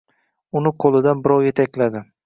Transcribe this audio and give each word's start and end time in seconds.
U 0.71 0.73
qo‘lidan 0.85 1.23
birov 1.29 1.47
yetakladi. 1.51 2.07